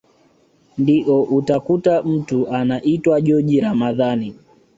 [0.77, 4.35] Ndio utakuta mtu anaitwa joji Ramadhani